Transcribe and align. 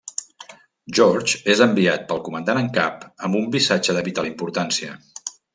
George 0.99 1.35
és 1.53 1.61
enviat 1.67 2.07
pel 2.13 2.23
comandant 2.29 2.63
en 2.63 2.73
cap 2.79 3.07
amb 3.29 3.41
un 3.43 3.47
missatge 3.59 3.99
de 3.99 4.07
vital 4.11 4.31
importància. 4.35 5.01